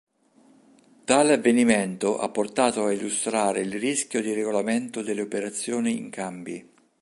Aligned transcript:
Tale 1.05 1.31
avvenimento 1.33 2.17
ha 2.17 2.27
portato 2.29 2.85
a 2.85 2.91
illustrare 2.91 3.59
il 3.61 3.73
rischio 3.79 4.19
di 4.19 4.33
regolamento 4.33 5.03
delle 5.03 5.21
operazioni 5.21 5.95
in 5.95 6.09
cambi. 6.09 6.67